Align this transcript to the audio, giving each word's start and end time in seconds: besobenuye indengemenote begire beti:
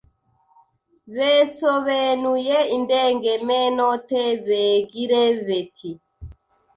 besobenuye 1.15 2.57
indengemenote 2.75 4.21
begire 4.45 5.23
beti: 5.45 5.91